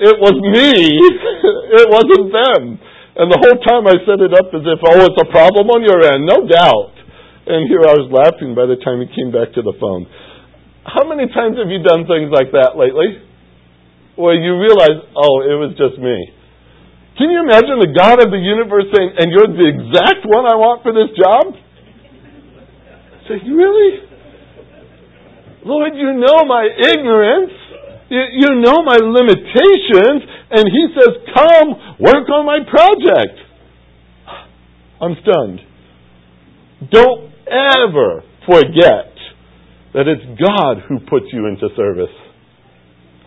[0.00, 0.72] It was me.
[1.84, 2.62] it wasn't them.
[3.14, 5.86] And the whole time I set it up as if, oh, it's a problem on
[5.86, 6.94] your end, no doubt.
[7.46, 10.10] And here I was laughing by the time he came back to the phone.
[10.82, 13.22] How many times have you done things like that lately?
[14.18, 16.18] Where you realize, oh, it was just me.
[17.14, 20.58] Can you imagine the God of the universe saying, and you're the exact one I
[20.58, 21.54] want for this job?
[23.30, 24.10] Say, really?
[25.62, 27.54] Lord, you know my ignorance.
[28.10, 30.33] You, you know my limitations.
[30.50, 33.38] And he says, Come, work on my project.
[35.00, 35.60] I'm stunned.
[36.90, 39.12] Don't ever forget
[39.94, 42.12] that it's God who puts you into service.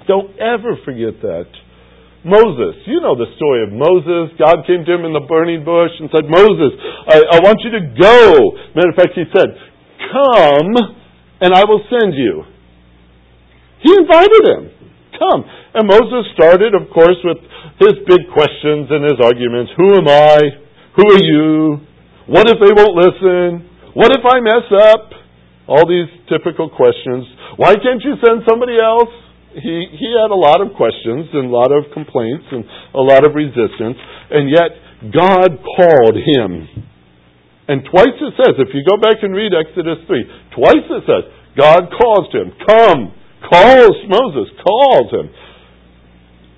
[0.07, 1.49] Don't ever forget that.
[2.23, 4.35] Moses, you know the story of Moses.
[4.37, 6.75] God came to him in the burning bush and said, Moses,
[7.07, 8.57] I, I want you to go.
[8.75, 9.47] Matter of fact, he said,
[10.11, 10.75] Come
[11.39, 12.43] and I will send you.
[13.81, 14.77] He invited him
[15.17, 15.41] come.
[15.77, 17.37] And Moses started, of course, with
[17.77, 19.69] his big questions and his arguments.
[19.77, 20.37] Who am I?
[20.97, 21.77] Who are you?
[22.25, 23.61] What if they won't listen?
[23.93, 25.13] What if I mess up?
[25.69, 27.29] All these typical questions.
[27.61, 29.13] Why can't you send somebody else?
[29.53, 32.65] He, he had a lot of questions and a lot of complaints and
[32.97, 34.01] a lot of resistance,
[34.33, 34.73] and yet
[35.13, 36.89] God called him.
[37.69, 41.23] And twice it says, if you go back and read Exodus 3, twice it says,
[41.53, 43.13] God calls him, Come,
[43.45, 45.29] calls Moses, calls him.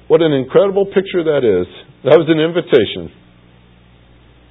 [0.10, 1.70] What an incredible picture that is.
[2.02, 3.14] That was an invitation.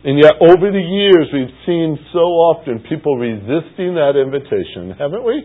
[0.06, 5.42] And yet, over the years, we've seen so often people resisting that invitation, haven't we?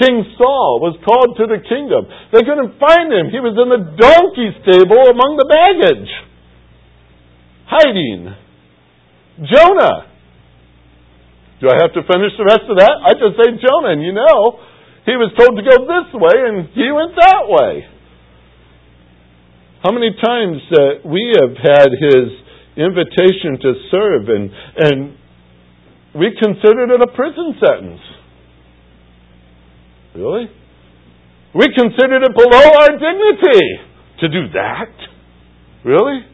[0.00, 2.08] King Saul was called to the kingdom.
[2.32, 3.28] They couldn't find him.
[3.28, 6.10] He was in the donkey stable among the baggage,
[7.68, 8.32] hiding.
[9.44, 10.08] Jonah.
[11.60, 12.96] Do I have to finish the rest of that?
[13.04, 14.56] I just say Jonah, and you know,
[15.04, 17.95] he was told to go this way, and he went that way.
[19.82, 22.28] How many times uh, we have had his
[22.76, 24.98] invitation to serve, and and
[26.16, 28.00] we considered it a prison sentence.
[30.16, 30.48] Really?
[31.52, 33.64] We considered it below our dignity
[34.20, 34.92] to do that.
[35.84, 36.24] Really?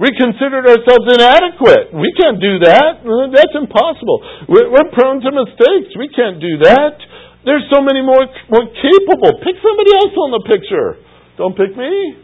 [0.00, 1.96] We considered ourselves inadequate.
[1.96, 3.00] We can't do that.
[3.04, 4.20] That's impossible.
[4.48, 5.96] We're prone to mistakes.
[5.96, 7.00] We can't do that.
[7.44, 9.40] There's so many more, more capable.
[9.40, 11.00] Pick somebody else on the picture.
[11.36, 12.16] Don't pick me.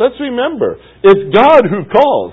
[0.00, 2.32] Let's remember, it's God who calls.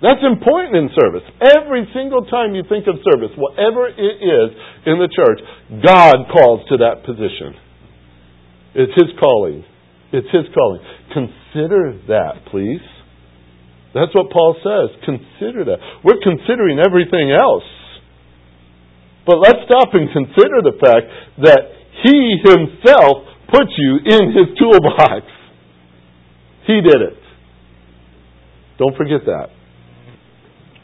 [0.00, 1.28] That's important in service.
[1.36, 4.48] Every single time you think of service, whatever it is
[4.88, 5.40] in the church,
[5.84, 7.52] God calls to that position.
[8.74, 9.64] It's His calling.
[10.12, 10.80] It's His calling.
[11.12, 12.80] Consider that, please.
[13.92, 14.96] That's what Paul says.
[15.04, 15.78] Consider that.
[16.02, 17.68] We're considering everything else.
[19.26, 21.04] But let's stop and consider the fact
[21.44, 25.26] that He Himself put you in His toolbox.
[26.66, 27.18] He did it.
[28.78, 29.48] Don't forget that.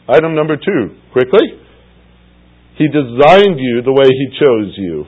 [0.09, 1.47] Item number two, quickly.
[2.77, 5.05] He designed you the way He chose you.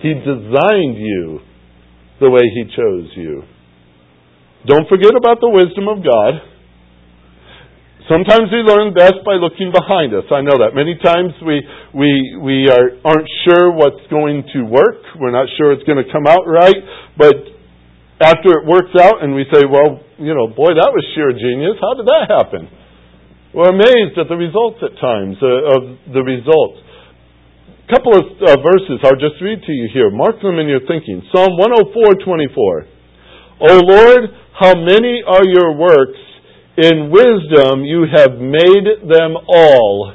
[0.00, 1.40] He designed you
[2.18, 3.42] the way He chose you.
[4.66, 6.57] Don't forget about the wisdom of God.
[8.08, 10.24] Sometimes we learn best by looking behind us.
[10.32, 10.72] I know that.
[10.72, 11.60] Many times we,
[11.92, 15.04] we, we are, aren't sure what's going to work.
[15.20, 16.80] We're not sure it's going to come out right.
[17.20, 17.36] But
[18.24, 21.76] after it works out and we say, well, you know, boy, that was sheer genius.
[21.84, 22.72] How did that happen?
[23.52, 26.80] We're amazed at the results at times, uh, of the results.
[26.80, 30.08] A couple of uh, verses I'll just read to you here.
[30.08, 31.20] Mark them in your thinking.
[31.28, 33.68] Psalm 104, 24.
[33.68, 36.27] O Lord, how many are your works?
[36.78, 40.14] In wisdom you have made them all.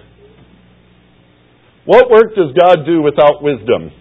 [1.84, 3.92] What work does God do without wisdom?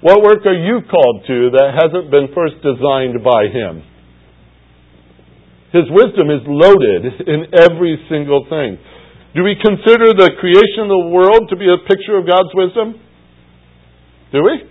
[0.00, 3.82] What work are you called to that hasn't been first designed by Him?
[5.74, 8.78] His wisdom is loaded in every single thing.
[9.34, 13.02] Do we consider the creation of the world to be a picture of God's wisdom?
[14.30, 14.62] Do we?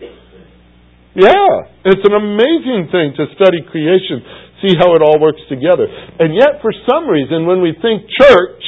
[1.20, 1.84] Yeah.
[1.84, 4.24] It's an amazing thing to study creation,
[4.62, 5.88] see how it all works together.
[5.88, 8.64] And yet, for some reason, when we think church,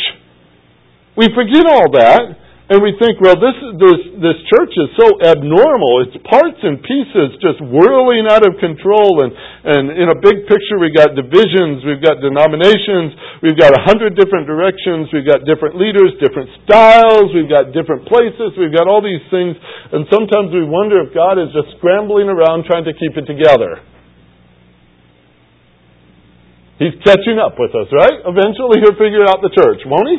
[1.18, 6.08] we forget all that and we think, well, this, this, this church is so abnormal.
[6.08, 9.28] It's parts and pieces just whirling out of control.
[9.28, 13.12] And, and in a big picture, we've got divisions, we've got denominations,
[13.44, 18.08] we've got a hundred different directions, we've got different leaders, different styles, we've got different
[18.08, 19.60] places, we've got all these things.
[19.92, 23.84] And sometimes we wonder if God is just scrambling around trying to keep it together.
[26.82, 28.26] He's catching up with us, right?
[28.26, 30.18] Eventually he'll figure out the church, won't he?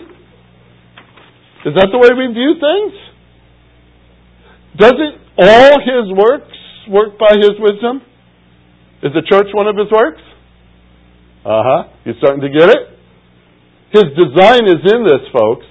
[1.66, 2.94] Is that the way we view things?
[4.78, 6.54] Doesn't all his works
[6.86, 8.06] work by his wisdom?
[9.02, 10.22] Is the church one of his works?
[11.42, 11.82] Uh huh.
[12.06, 12.82] You starting to get it?
[13.90, 15.66] His design is in this, folks.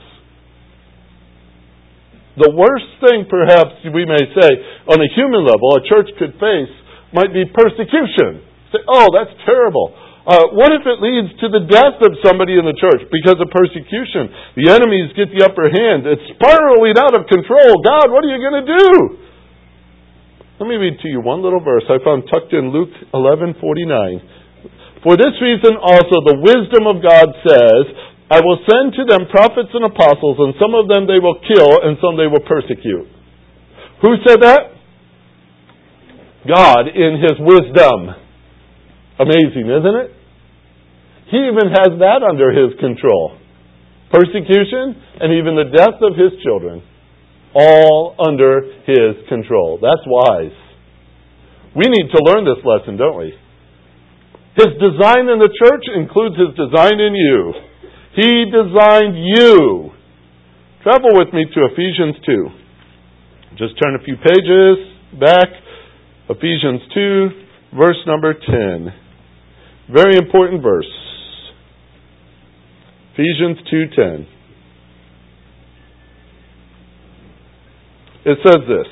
[2.35, 4.49] The worst thing, perhaps we may say,
[4.91, 6.73] on a human level, a church could face
[7.15, 8.43] might be persecution.
[8.75, 9.95] Say, oh, that's terrible.
[10.21, 13.49] Uh, what if it leads to the death of somebody in the church because of
[13.49, 14.29] persecution?
[14.53, 16.05] The enemies get the upper hand.
[16.05, 17.81] It's spiraling out of control.
[17.81, 18.87] God, what are you going to do?
[20.61, 25.01] Let me read to you one little verse I found tucked in Luke 11:49.
[25.01, 27.83] For this reason also the wisdom of God says,
[28.29, 31.81] I will send to them prophets and apostles, and some of them they will kill,
[31.81, 33.09] and some they will persecute.
[34.05, 34.61] Who said that?
[36.45, 38.30] God in His wisdom.
[39.21, 40.09] Amazing, isn't it?
[41.29, 43.37] He even has that under his control.
[44.09, 46.81] Persecution and even the death of his children,
[47.53, 49.77] all under his control.
[49.77, 50.57] That's wise.
[51.77, 53.31] We need to learn this lesson, don't we?
[54.57, 57.53] His design in the church includes his design in you.
[58.17, 59.91] He designed you.
[60.83, 62.49] Travel with me to Ephesians 2.
[63.55, 64.75] Just turn a few pages
[65.17, 65.47] back.
[66.27, 67.29] Ephesians 2,
[67.77, 69.00] verse number 10.
[69.89, 70.85] Very important verse.
[73.13, 74.25] Ephesians 2:10.
[78.23, 78.87] It says this,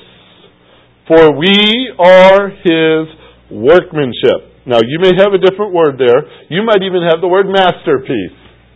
[1.06, 3.08] "For we are his
[3.50, 6.26] workmanship." Now, you may have a different word there.
[6.48, 8.32] You might even have the word masterpiece.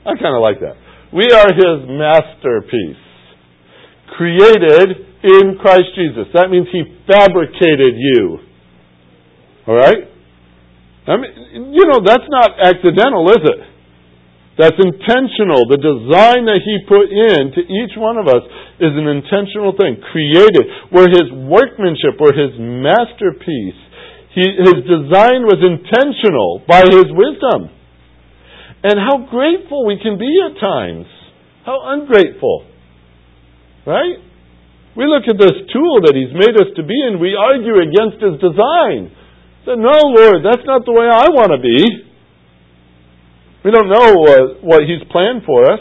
[0.06, 0.76] I kind of like that.
[1.12, 2.96] We are his masterpiece,
[4.08, 6.28] created in Christ Jesus.
[6.34, 8.40] That means He fabricated you.
[9.66, 10.08] All right?
[11.04, 13.60] I mean, you know, that's not accidental, is it?
[14.56, 15.66] That's intentional.
[15.66, 18.40] The design that He put in to each one of us
[18.78, 20.64] is an intentional thing, created.
[20.94, 23.80] We're His workmanship, we're His masterpiece.
[24.32, 27.70] He, his design was intentional by His wisdom.
[28.82, 31.06] And how grateful we can be at times.
[31.66, 32.66] How ungrateful.
[33.86, 34.18] Right?
[34.96, 38.22] We look at this tool that He's made us to be and we argue against
[38.22, 39.10] His design.
[39.64, 41.80] Say, no, Lord, that's not the way I want to be.
[43.64, 45.80] We don't know uh, what He's planned for us.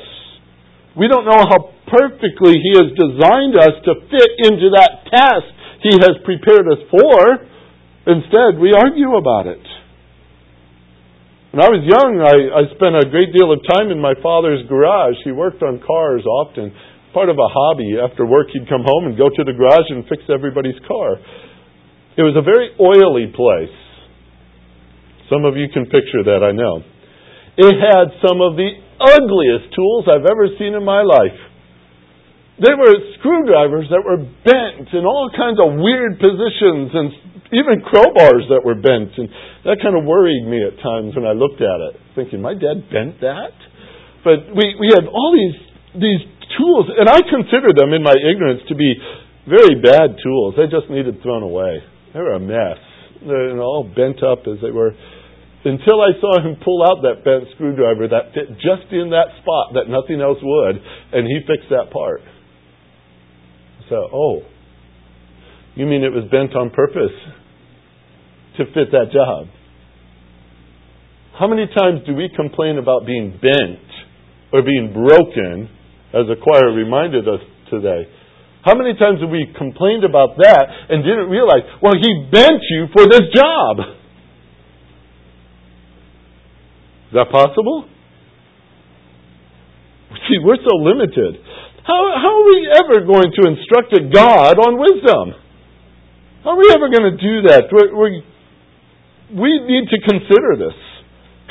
[0.96, 5.48] We don't know how perfectly He has designed us to fit into that task
[5.84, 7.44] He has prepared us for.
[8.08, 9.64] Instead, we argue about it.
[11.52, 14.64] When I was young, I, I spent a great deal of time in my father's
[14.66, 15.20] garage.
[15.28, 16.74] He worked on cars often
[17.14, 17.96] part of a hobby.
[18.02, 21.22] After work, he'd come home and go to the garage and fix everybody's car.
[22.14, 23.74] It was a very oily place.
[25.34, 26.86] Some of you can picture that, I know.
[27.58, 28.70] It had some of the
[29.02, 31.38] ugliest tools I've ever seen in my life.
[32.62, 37.10] They were screwdrivers that were bent in all kinds of weird positions and
[37.50, 39.18] even crowbars that were bent.
[39.18, 39.26] And
[39.66, 42.90] that kind of worried me at times when I looked at it, thinking, my dad
[42.94, 43.58] bent that?
[44.22, 45.58] But we, we had all these,
[45.98, 46.22] these
[46.62, 48.94] tools, and I considered them in my ignorance to be
[49.50, 50.54] very bad tools.
[50.54, 51.82] They just needed thrown away.
[52.14, 52.78] They were a mess.
[53.26, 54.92] They're all bent up as they were.
[55.66, 59.74] Until I saw him pull out that bent screwdriver that fit just in that spot
[59.74, 60.76] that nothing else would,
[61.14, 62.22] and he fixed that part.
[63.90, 64.42] So, oh,
[65.76, 67.16] you mean it was bent on purpose
[68.58, 69.48] to fit that job?
[71.40, 73.94] How many times do we complain about being bent
[74.54, 75.70] or being broken
[76.14, 78.06] as the choir reminded us today.
[78.64, 82.88] How many times have we complained about that and didn't realize, well, He bent you
[82.96, 84.00] for this job?
[87.12, 87.86] Is that possible?
[90.32, 91.44] See, we're so limited.
[91.84, 95.36] How, how are we ever going to instruct a God on wisdom?
[96.44, 97.68] How are we ever going to do that?
[97.72, 98.10] we we
[99.34, 100.78] we need to consider this.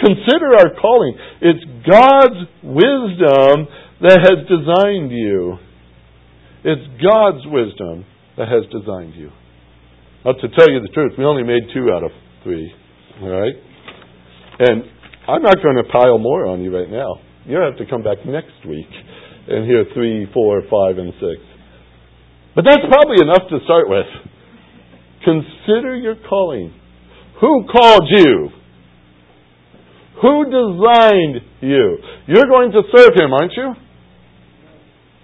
[0.00, 1.14] Consider our calling.
[1.40, 3.68] It's God's wisdom
[4.00, 5.58] that has designed you.
[6.64, 8.06] It's God's wisdom
[8.38, 9.30] that has designed you.
[10.24, 12.10] Now, to tell you the truth, we only made two out of
[12.44, 12.72] three.
[13.20, 13.54] All right?
[14.60, 14.84] And
[15.26, 17.18] I'm not going to pile more on you right now.
[17.44, 18.86] You'll have to come back next week
[19.48, 21.42] and hear three, four, five, and six.
[22.54, 24.06] But that's probably enough to start with.
[25.24, 26.72] Consider your calling.
[27.40, 28.50] Who called you?
[30.22, 31.98] Who designed you?
[32.28, 33.74] You're going to serve Him, aren't you?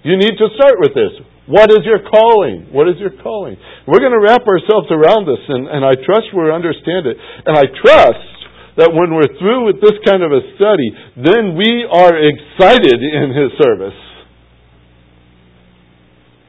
[0.09, 1.21] You need to start with this.
[1.53, 2.73] What is your calling?
[2.73, 3.61] What is your calling?
[3.85, 7.21] We're going to wrap ourselves around this, and, and I trust we understand it.
[7.45, 8.33] And I trust
[8.81, 10.89] that when we're through with this kind of a study,
[11.21, 14.01] then we are excited in His service.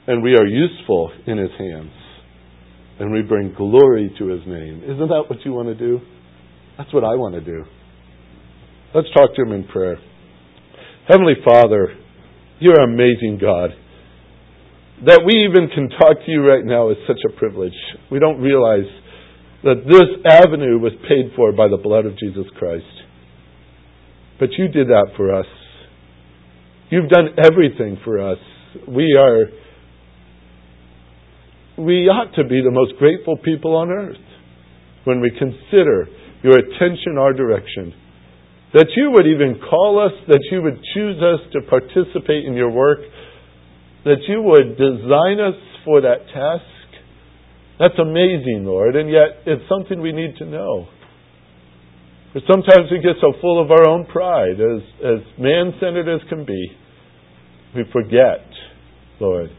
[0.07, 1.91] And we are useful in His hands.
[2.99, 4.83] And we bring glory to His name.
[4.87, 5.99] Isn't that what you want to do?
[6.77, 7.65] That's what I want to do.
[8.95, 9.99] Let's talk to Him in prayer.
[11.09, 11.97] Heavenly Father,
[12.59, 13.71] you're amazing God.
[15.05, 17.77] That we even can talk to you right now is such a privilege.
[18.11, 18.87] We don't realize
[19.63, 22.85] that this avenue was paid for by the blood of Jesus Christ.
[24.39, 25.45] But you did that for us.
[26.89, 28.39] You've done everything for us.
[28.87, 29.45] We are,
[31.77, 34.17] we ought to be the most grateful people on earth
[35.03, 36.07] when we consider
[36.43, 37.93] your attention, our direction.
[38.73, 42.69] That you would even call us, that you would choose us to participate in your
[42.69, 42.99] work,
[44.05, 46.65] that you would design us for that task.
[47.79, 50.87] That's amazing, Lord, and yet it's something we need to know.
[52.33, 56.21] But sometimes we get so full of our own pride, as, as man centered as
[56.29, 56.67] can be,
[57.75, 58.45] we forget,
[59.19, 59.49] Lord,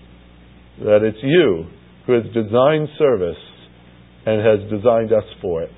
[0.79, 1.67] that it's you
[2.07, 3.43] who has designed service
[4.27, 5.71] and has designed us for it.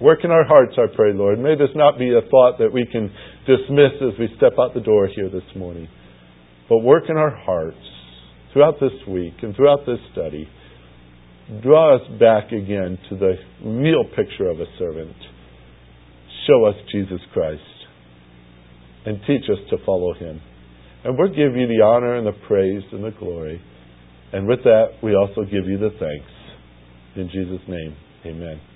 [0.00, 1.38] Work in our hearts, I pray, Lord.
[1.38, 3.12] May this not be a thought that we can
[3.46, 5.88] dismiss as we step out the door here this morning.
[6.68, 7.76] But work in our hearts
[8.52, 10.48] throughout this week and throughout this study.
[11.62, 15.16] Draw us back again to the real picture of a servant.
[16.46, 17.60] Show us Jesus Christ
[19.04, 20.40] and teach us to follow him.
[21.04, 23.60] And we'll give you the honor and the praise and the glory.
[24.32, 26.30] And with that, we also give you the thanks.
[27.16, 28.69] In Jesus' name, amen.